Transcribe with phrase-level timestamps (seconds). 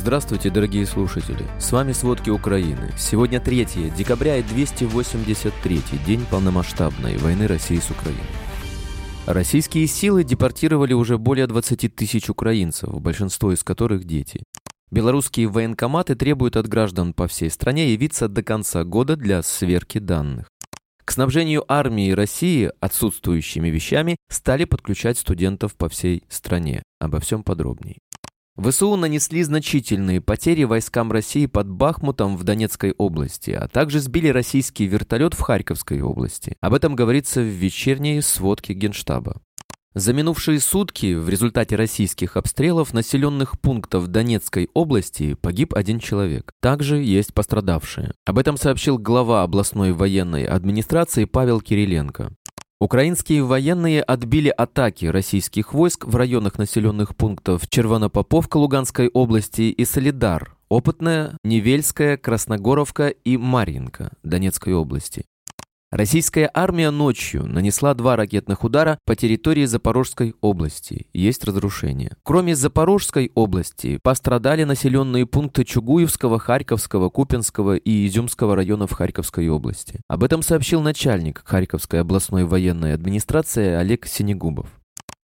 [0.00, 1.44] Здравствуйте, дорогие слушатели!
[1.58, 2.92] С вами «Сводки Украины».
[2.96, 8.22] Сегодня 3 декабря и 283 день полномасштабной войны России с Украиной.
[9.26, 14.44] Российские силы депортировали уже более 20 тысяч украинцев, большинство из которых дети.
[14.92, 20.46] Белорусские военкоматы требуют от граждан по всей стране явиться до конца года для сверки данных.
[21.04, 26.84] К снабжению армии России отсутствующими вещами стали подключать студентов по всей стране.
[27.00, 27.98] Обо всем подробней.
[28.58, 34.86] ВСУ нанесли значительные потери войскам России под Бахмутом в Донецкой области, а также сбили российский
[34.86, 36.56] вертолет в Харьковской области.
[36.60, 39.40] Об этом говорится в вечерней сводке Генштаба.
[39.94, 46.52] За минувшие сутки в результате российских обстрелов населенных пунктов Донецкой области погиб один человек.
[46.60, 48.12] Также есть пострадавшие.
[48.24, 52.32] Об этом сообщил глава областной военной администрации Павел Кириленко.
[52.80, 60.56] Украинские военные отбили атаки российских войск в районах населенных пунктов Червонопоповка Луганской области и Солидар,
[60.68, 65.24] Опытная, Невельская, Красногоровка и Марьинка Донецкой области.
[65.90, 71.06] Российская армия ночью нанесла два ракетных удара по территории Запорожской области.
[71.14, 72.14] Есть разрушения.
[72.24, 80.00] Кроме Запорожской области, пострадали населенные пункты Чугуевского, Харьковского, Купинского и Изюмского районов Харьковской области.
[80.08, 84.68] Об этом сообщил начальник Харьковской областной военной администрации Олег Синегубов.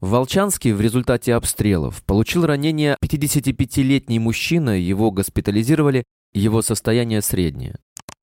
[0.00, 7.76] В Волчанске в результате обстрелов получил ранение 55-летний мужчина, его госпитализировали, его состояние среднее.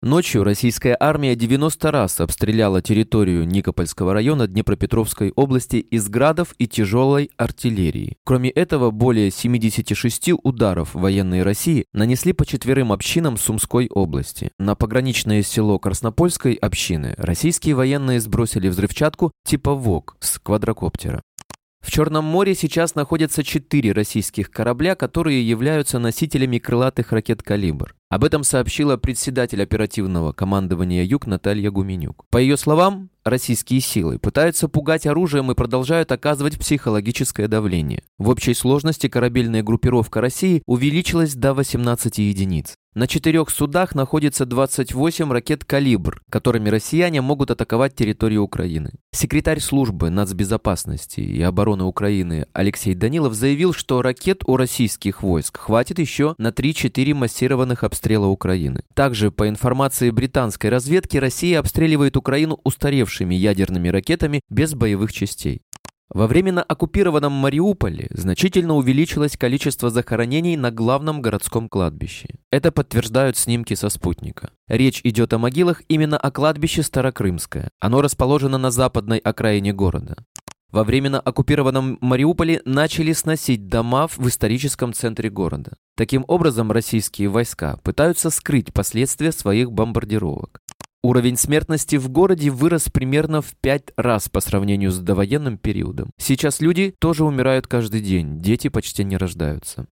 [0.05, 7.31] Ночью российская армия 90 раз обстреляла территорию Никопольского района Днепропетровской области из градов и тяжелой
[7.37, 8.17] артиллерии.
[8.25, 14.51] Кроме этого, более 76 ударов военной России нанесли по четверым общинам Сумской области.
[14.59, 21.23] На пограничное село Краснопольской общины российские военные сбросили взрывчатку типа ВОК с квадрокоптера.
[21.81, 27.95] В Черном море сейчас находятся четыре российских корабля, которые являются носителями крылатых ракет «Калибр».
[28.13, 32.27] Об этом сообщила председатель оперативного командования «Юг» Наталья Гуменюк.
[32.29, 38.03] По ее словам, российские силы пытаются пугать оружием и продолжают оказывать психологическое давление.
[38.19, 42.75] В общей сложности корабельная группировка России увеличилась до 18 единиц.
[42.95, 48.91] На четырех судах находится 28 ракет «Калибр», которыми россияне могут атаковать территорию Украины.
[49.13, 56.01] Секретарь службы нацбезопасности и обороны Украины Алексей Данилов заявил, что ракет у российских войск хватит
[56.01, 58.81] еще на 3-4 массированных обстрела Украины.
[58.95, 65.63] Также, по информации британской разведки, Россия обстреливает Украину устаревшими ядерными ракетами без боевых частей.
[66.11, 72.29] Во временно оккупированном Мариуполе значительно увеличилось количество захоронений на главном городском кладбище.
[72.51, 74.51] Это подтверждают снимки со спутника.
[74.69, 77.71] Речь идет о могилах именно о кладбище Старокрымское.
[77.81, 80.17] Оно расположено на западной окраине города.
[80.73, 85.77] Во временно оккупированном Мариуполе начали сносить дома в историческом центре города.
[85.97, 90.61] Таким образом, российские войска пытаются скрыть последствия своих бомбардировок.
[91.03, 96.11] Уровень смертности в городе вырос примерно в пять раз по сравнению с довоенным периодом.
[96.17, 99.87] Сейчас люди тоже умирают каждый день, дети почти не рождаются.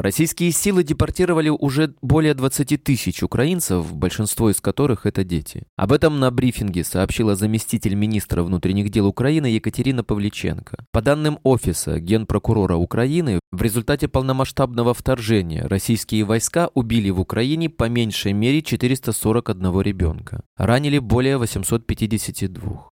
[0.00, 5.64] Российские силы депортировали уже более 20 тысяч украинцев, большинство из которых это дети.
[5.76, 10.86] Об этом на брифинге сообщила заместитель министра внутренних дел Украины Екатерина Павличенко.
[10.90, 17.86] По данным Офиса Генпрокурора Украины, в результате полномасштабного вторжения российские войска убили в Украине по
[17.90, 20.40] меньшей мере 441 ребенка.
[20.56, 22.89] Ранили более 852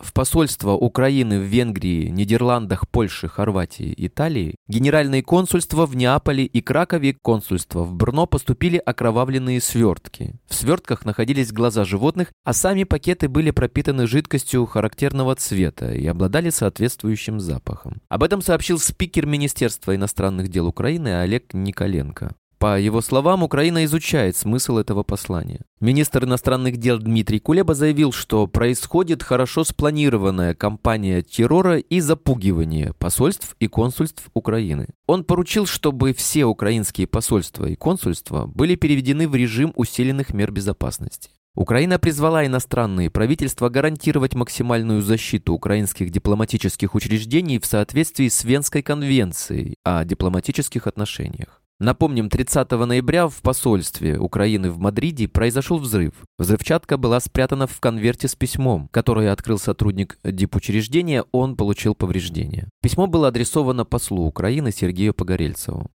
[0.00, 7.16] в посольство Украины в Венгрии, Нидерландах, Польше, Хорватии, Италии, генеральные консульства в Неаполе и Кракове,
[7.22, 10.34] консульства в Брно поступили окровавленные свертки.
[10.48, 16.50] В свертках находились глаза животных, а сами пакеты были пропитаны жидкостью характерного цвета и обладали
[16.50, 18.00] соответствующим запахом.
[18.08, 22.34] Об этом сообщил спикер Министерства иностранных дел Украины Олег Николенко.
[22.60, 25.62] По его словам, Украина изучает смысл этого послания.
[25.80, 33.56] Министр иностранных дел Дмитрий Кулеба заявил, что происходит хорошо спланированная кампания террора и запугивания посольств
[33.60, 34.88] и консульств Украины.
[35.06, 41.30] Он поручил, чтобы все украинские посольства и консульства были переведены в режим усиленных мер безопасности.
[41.54, 49.76] Украина призвала иностранные правительства гарантировать максимальную защиту украинских дипломатических учреждений в соответствии с Венской конвенцией
[49.82, 51.59] о дипломатических отношениях.
[51.80, 56.12] Напомним, 30 ноября в посольстве Украины в Мадриде произошел взрыв.
[56.38, 62.68] Взрывчатка была спрятана в конверте с письмом, которое открыл сотрудник дипучреждения, он получил повреждения.
[62.82, 65.90] Письмо было адресовано послу Украины Сергею Погорельцеву.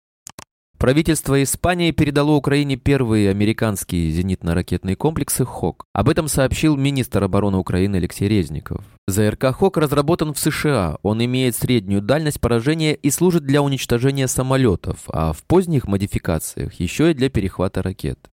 [0.81, 5.85] Правительство Испании передало Украине первые американские зенитно-ракетные комплексы «Хок».
[5.93, 8.83] Об этом сообщил министр обороны Украины Алексей Резников.
[9.07, 10.97] ЗРК «Хок» разработан в США.
[11.03, 17.11] Он имеет среднюю дальность поражения и служит для уничтожения самолетов, а в поздних модификациях еще
[17.11, 18.30] и для перехвата ракет.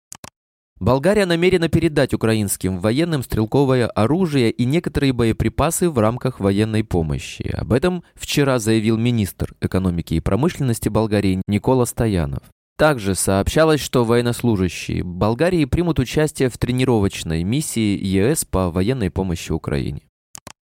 [0.82, 7.54] Болгария намерена передать украинским военным стрелковое оружие и некоторые боеприпасы в рамках военной помощи.
[7.56, 12.42] Об этом вчера заявил министр экономики и промышленности Болгарии Никола Стоянов.
[12.76, 20.02] Также сообщалось, что военнослужащие Болгарии примут участие в тренировочной миссии ЕС по военной помощи Украине.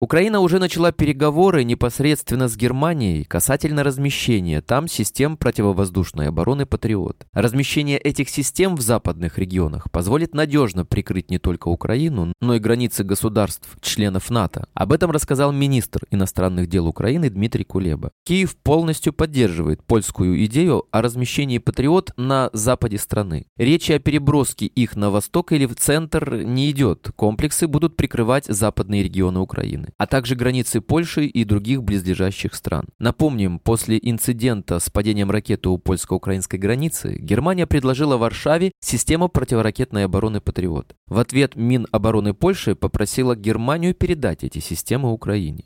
[0.04, 7.26] Украина уже начала переговоры непосредственно с Германией касательно размещения там систем противовоздушной обороны «Патриот».
[7.32, 13.06] Размещение этих систем в западных регионах позволит надежно прикрыть не только Украину, но и границы
[13.06, 14.68] государств, членов НАТО.
[14.74, 18.12] Об этом рассказал министр иностранных дел Украины Дмитрий Кулеба.
[18.26, 23.46] Киев полностью поддерживает польскую идею о размещении «Патриот» на западе страны.
[23.56, 27.10] Речи о переброске их на восток или в центр не идет.
[27.16, 32.86] Комплексы будут прикрывать западные регионы Украины а также границы Польши и других близлежащих стран.
[33.00, 40.42] Напомним, после инцидента с падением ракеты у польско-украинской границы, Германия предложила Варшаве систему противоракетной обороны
[40.42, 40.96] «Патриот».
[41.08, 45.66] В ответ Минобороны Польши попросила Германию передать эти системы Украине.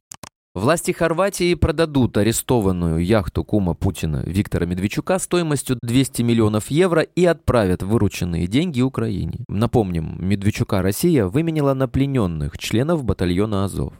[0.57, 7.83] Власти Хорватии продадут арестованную яхту кума Путина Виктора Медведчука стоимостью 200 миллионов евро и отправят
[7.83, 9.45] вырученные деньги Украине.
[9.49, 13.93] Напомним, Медведчука Россия выменила на плененных членов батальона Азов.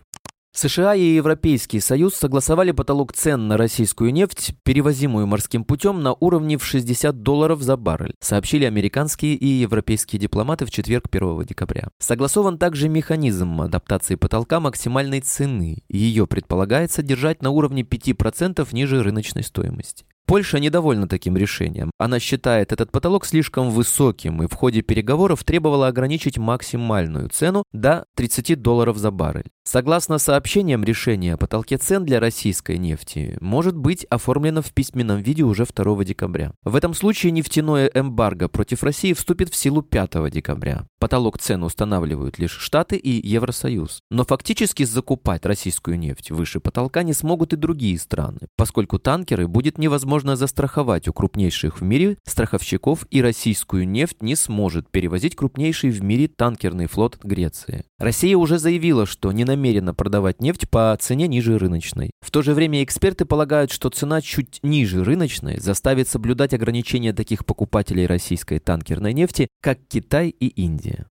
[0.58, 6.58] США и Европейский Союз согласовали потолок цен на российскую нефть, перевозимую морским путем, на уровне
[6.58, 11.90] в 60 долларов за баррель, сообщили американские и европейские дипломаты в четверг 1 декабря.
[12.00, 15.84] Согласован также механизм адаптации потолка максимальной цены.
[15.90, 20.06] Ее предполагается держать на уровне 5% ниже рыночной стоимости.
[20.28, 21.90] Польша недовольна таким решением.
[21.98, 28.06] Она считает этот потолок слишком высоким и в ходе переговоров требовала ограничить максимальную цену до
[28.16, 29.52] 30 долларов за баррель.
[29.70, 35.44] Согласно сообщениям, решение о потолке цен для российской нефти может быть оформлено в письменном виде
[35.44, 36.54] уже 2 декабря.
[36.64, 40.86] В этом случае нефтяное эмбарго против России вступит в силу 5 декабря.
[41.00, 44.00] Потолок цен устанавливают лишь Штаты и Евросоюз.
[44.10, 49.78] Но фактически закупать российскую нефть выше потолка не смогут и другие страны, поскольку танкеры будет
[49.78, 55.90] невозможно можно застраховать у крупнейших в мире страховщиков и российскую нефть не сможет перевозить крупнейший
[55.90, 57.84] в мире танкерный флот Греции.
[58.00, 59.57] Россия уже заявила, что не намерена
[59.94, 62.12] продавать нефть по цене ниже рыночной.
[62.22, 67.46] В то же время эксперты полагают, что цена чуть ниже рыночной заставит соблюдать ограничения таких
[67.46, 71.08] покупателей российской танкерной нефти, как Китай и Индия.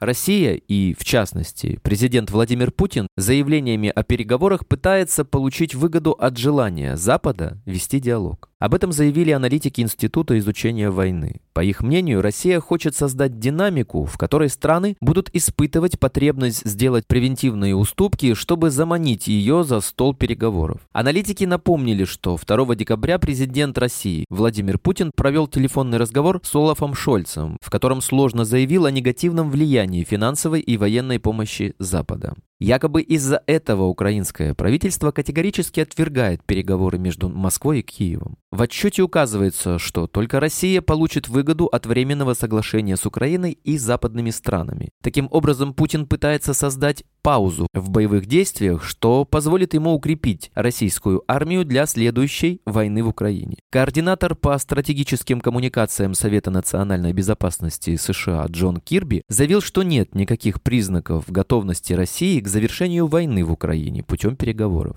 [0.00, 6.96] Россия и, в частности, президент Владимир Путин заявлениями о переговорах пытается получить выгоду от желания
[6.96, 8.49] Запада вести диалог.
[8.60, 11.40] Об этом заявили аналитики Института изучения войны.
[11.54, 17.74] По их мнению, Россия хочет создать динамику, в которой страны будут испытывать потребность сделать превентивные
[17.74, 20.82] уступки, чтобы заманить ее за стол переговоров.
[20.92, 27.56] Аналитики напомнили, что 2 декабря президент России Владимир Путин провел телефонный разговор с Олафом Шольцем,
[27.62, 32.34] в котором сложно заявил о негативном влиянии финансовой и военной помощи Запада.
[32.62, 38.36] Якобы из-за этого украинское правительство категорически отвергает переговоры между Москвой и Киевом.
[38.52, 44.30] В отчете указывается, что только Россия получит выгоду от временного соглашения с Украиной и западными
[44.30, 44.90] странами.
[45.04, 51.64] Таким образом, Путин пытается создать паузу в боевых действиях, что позволит ему укрепить российскую армию
[51.64, 53.56] для следующей войны в Украине.
[53.70, 61.30] Координатор по стратегическим коммуникациям Совета национальной безопасности США Джон Кирби заявил, что нет никаких признаков
[61.30, 64.96] готовности России к завершению войны в Украине путем переговоров.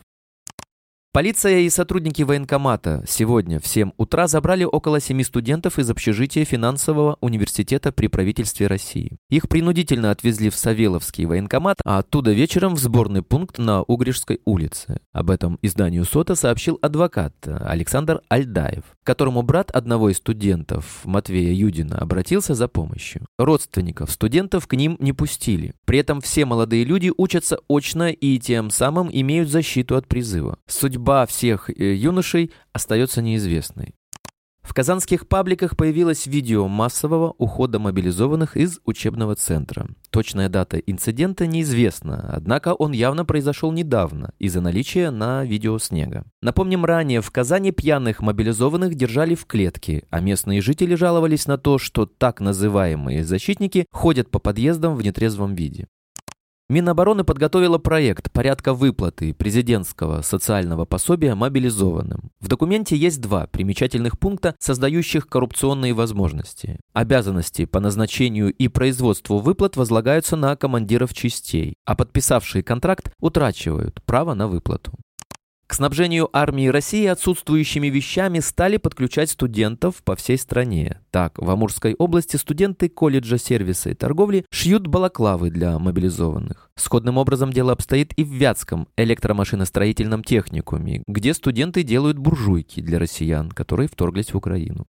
[1.13, 7.20] Полиция и сотрудники военкомата сегодня в 7 утра забрали около 7 студентов из общежития финансового
[7.22, 9.20] университета при правительстве России.
[9.29, 15.01] Их принудительно отвезли в Савеловский военкомат, а оттуда вечером в сборный пункт на Угришской улице.
[15.12, 22.00] Об этом изданию СОТа сообщил адвокат Александр Альдаев, которому брат одного из студентов, Матвея Юдина,
[22.00, 23.27] обратился за помощью.
[23.38, 25.75] Родственников студентов к ним не пустили.
[25.86, 30.58] При этом все молодые люди учатся очно и тем самым имеют защиту от призыва.
[30.65, 33.93] Судьба Судьба всех э, юношей остается неизвестной.
[34.62, 39.89] В казанских пабликах появилось видео массового ухода мобилизованных из учебного центра.
[40.12, 46.24] Точная дата инцидента неизвестна, однако он явно произошел недавно из-за наличия на видео снега.
[46.41, 51.79] Напомним, ранее в Казани пьяных мобилизованных держали в клетке, а местные жители жаловались на то,
[51.79, 55.89] что так называемые защитники ходят по подъездам в нетрезвом виде.
[56.70, 62.32] Минобороны подготовила проект порядка выплаты президентского социального пособия мобилизованным.
[62.39, 66.79] В документе есть два примечательных пункта, создающих коррупционные возможности.
[66.93, 74.34] Обязанности по назначению и производству выплат возлагаются на командиров частей, а подписавшие контракт утрачивают право
[74.34, 74.93] на выплату.
[75.65, 81.00] К снабжению армии России отсутствующими вещами стали подключать студентов по всей стране.
[81.10, 86.70] Так, в Амурской области студенты колледжа сервиса и торговли шьют балаклавы для мобилизованных.
[86.75, 93.50] Сходным образом дело обстоит и в Вятском электромашиностроительном техникуме, где студенты делают буржуйки для россиян,
[93.50, 94.86] которые вторглись в Украину.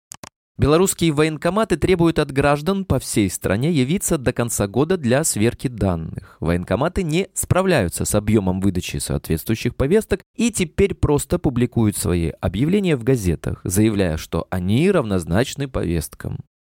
[0.59, 6.37] Белорусские военкоматы требуют от граждан по всей стране явиться до конца года для сверки данных.
[6.41, 13.05] Военкоматы не справляются с объемом выдачи соответствующих повесток и теперь просто публикуют свои объявления в
[13.05, 16.41] газетах, заявляя, что они равнозначны повесткам.